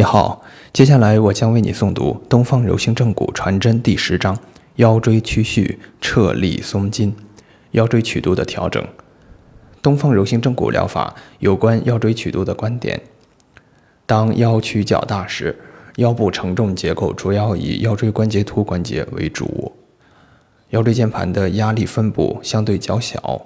[0.00, 0.42] 你好，
[0.72, 4.34] 接下来我将为你诵读《东方柔性正骨传真》第十章：
[4.76, 7.14] 腰椎曲序撤力松筋，
[7.72, 8.82] 腰椎曲度的调整。
[9.82, 12.98] 东方柔性正骨疗法有关腰椎曲度的观点。
[14.06, 15.60] 当腰曲较大时，
[15.96, 19.70] 腰部承重结构主要以腰椎关节突关节为主，
[20.70, 23.42] 腰椎间盘的压力分布相对较小，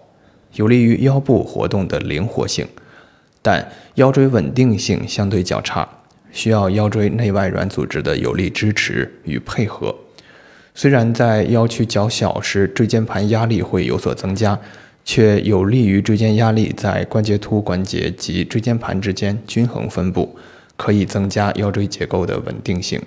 [0.53, 2.69] 有利于腰部活动的灵活性，
[3.43, 5.89] 但腰椎稳定性相对较差。
[6.35, 9.95] 需要腰椎内外软组织的有力支持与配合。
[10.75, 14.59] 虽然在腰屈较小时，椎间盘压力会有所增加，
[15.05, 20.37] 却有利于椎间压力在关节突关节及椎间盘之间均衡分布，
[20.77, 23.01] 可以增加腰椎结构的稳定性。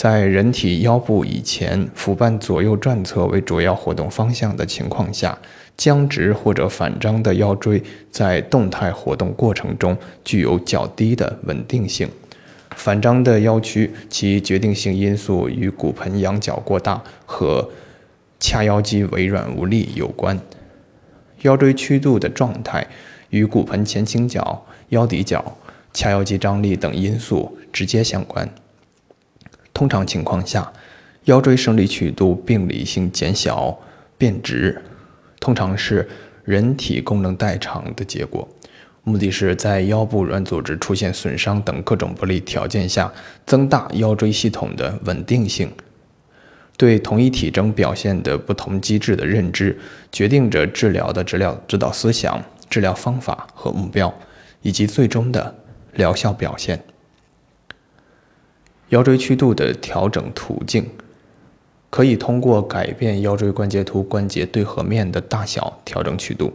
[0.00, 5.38] 在人体腰部以前腹半左右转侧为主要活动方向的情况下，
[5.76, 9.94] 僵直或者反张的腰椎在动态活动过程中
[10.24, 12.08] 具有较低的稳定性。
[12.74, 17.68] 反张的腰曲，其决定性因素与骨盆仰角过大和
[18.40, 20.40] 髂腰肌微软无力有关。
[21.42, 22.86] 腰椎曲度的状态
[23.28, 25.58] 与骨盆前倾角、腰骶角、
[25.92, 28.48] 髂腰肌张力等因素直接相关。
[29.80, 30.70] 通常情况下，
[31.24, 33.74] 腰椎生理曲度病理性减小、
[34.18, 34.78] 变直，
[35.40, 36.06] 通常是
[36.44, 38.46] 人体功能代偿的结果。
[39.04, 43.10] 目的是在腰部软组织出现损伤等各种不利条件下，
[43.46, 45.72] 增大腰椎系统的稳定性。
[46.76, 49.78] 对同一体征表现的不同机制的认知，
[50.12, 54.12] 决定着治疗的治疗指导思想、治疗方法和目标，
[54.60, 55.54] 以及最终的
[55.94, 56.78] 疗效表现。
[58.90, 60.84] 腰椎曲度的调整途径，
[61.90, 66.52] 可以通过改变腰椎关节突关节对合面的大小调整曲度。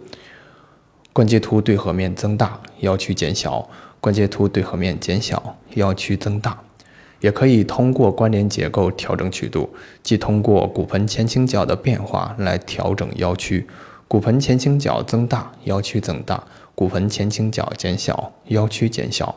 [1.14, 3.70] 关节突对合面增大，腰曲减小；
[4.02, 6.62] 关节突对合面减小，腰曲增大。
[7.22, 9.70] 也可以通过关联结构调整曲度，
[10.04, 13.66] 即通过骨盆前倾角的变化来调整腰曲。
[14.10, 16.44] 骨盆前倾角增大，腰曲增大；
[16.76, 19.34] 骨盆前倾角减小，腰曲减小。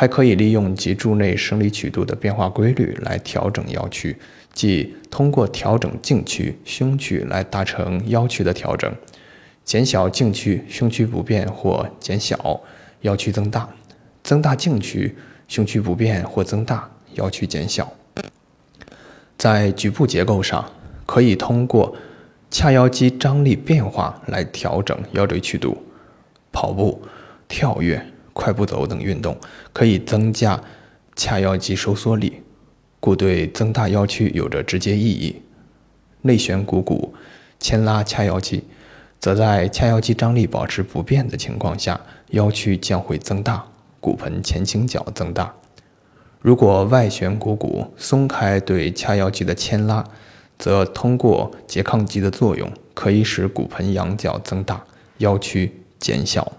[0.00, 4.16] 还可以利用脊柱内生理曲度的变化规律来调整腰曲，
[4.52, 8.94] 即通过调整颈曲、胸曲来达成腰曲的调整。
[9.64, 12.60] 减小颈区，胸区不变或减小，
[13.00, 13.68] 腰曲增大；
[14.22, 15.16] 增大颈区，
[15.48, 17.92] 胸区不变或增大，腰曲减小。
[19.36, 20.64] 在局部结构上，
[21.06, 21.96] 可以通过
[22.52, 25.76] 髂腰肌张力变化来调整腰椎曲度。
[26.52, 27.02] 跑步、
[27.48, 28.00] 跳跃、
[28.38, 29.36] 快步走等运动
[29.72, 30.62] 可以增加
[31.16, 32.40] 髂腰肌收缩力，
[33.00, 35.42] 故对增大腰曲有着直接意义。
[36.22, 37.12] 内旋股骨，
[37.58, 38.62] 牵拉髂腰肌。
[39.18, 43.64] 则在髂腰肌张力保持不变的情况下，腰曲将会增大，
[43.98, 45.52] 骨盆前倾角增大。
[46.40, 50.04] 如果外旋股骨松开对髂腰肌的牵拉，
[50.56, 54.84] 则通过拮抗肌的作用，可以使骨盆仰角增大，
[55.16, 56.52] 腰曲减小。